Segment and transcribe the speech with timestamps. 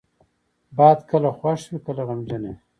[0.77, 2.55] باد کله خوښ وي، کله غمجنه وي